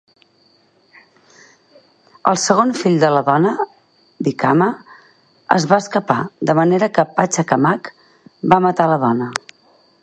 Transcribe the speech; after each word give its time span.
El 2.31 2.39
segon 2.43 2.73
fill 2.79 2.97
de 3.03 3.11
la 3.17 3.21
dona, 3.27 3.51
Wichama, 4.29 4.71
es 5.59 5.69
va 5.73 5.81
escapar, 5.87 6.19
de 6.53 6.59
manera 6.63 6.93
que 6.99 7.09
Pacha 7.21 7.49
Kamaq 7.55 7.95
va 8.55 8.63
matar 8.69 8.93
la 8.95 9.01
dona. 9.09 9.33